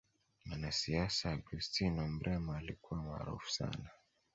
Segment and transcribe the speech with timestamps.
[0.45, 3.89] mwanasiasa augustino mrema alikuwa maarufu sana